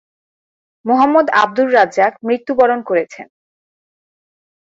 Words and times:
মোহাম্মদ 0.85 1.27
আবদুর 1.41 1.69
রাজ্জাক 1.73 2.13
মৃত্যুবরণ 2.27 2.79
করেছেন। 2.89 3.27